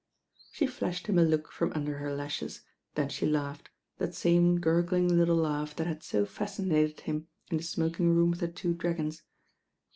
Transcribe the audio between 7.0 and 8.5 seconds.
him in the smoking room of "The